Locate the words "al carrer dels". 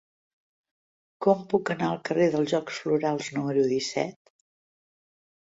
1.89-2.49